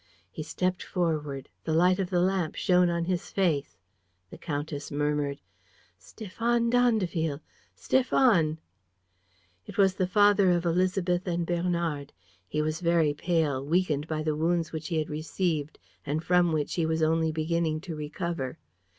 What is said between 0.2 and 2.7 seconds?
He stepped forward. The light of the lamp